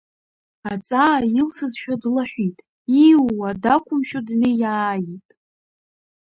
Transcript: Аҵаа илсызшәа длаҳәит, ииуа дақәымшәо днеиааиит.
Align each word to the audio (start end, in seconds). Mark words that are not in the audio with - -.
Аҵаа 0.71 1.19
илсызшәа 1.39 1.95
длаҳәит, 2.01 2.57
ииуа 3.03 3.49
дақәымшәо 3.63 4.19
днеиааиит. 4.27 5.29